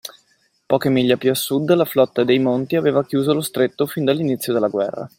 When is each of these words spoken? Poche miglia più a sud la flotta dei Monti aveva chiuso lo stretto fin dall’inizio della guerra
Poche 0.65 0.89
miglia 0.89 1.15
più 1.15 1.29
a 1.29 1.35
sud 1.35 1.71
la 1.75 1.85
flotta 1.85 2.23
dei 2.23 2.39
Monti 2.39 2.75
aveva 2.75 3.05
chiuso 3.05 3.35
lo 3.35 3.41
stretto 3.41 3.85
fin 3.85 4.03
dall’inizio 4.03 4.51
della 4.51 4.67
guerra 4.67 5.07